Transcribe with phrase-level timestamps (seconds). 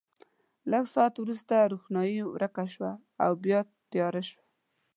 [0.71, 2.91] لږ ساعت وروسته روښنايي ورکه شوه
[3.23, 3.59] او بیا
[3.91, 4.43] تیاره شوه.